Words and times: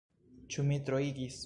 Ĉu 0.55 0.65
mi 0.71 0.81
troigis? 0.89 1.39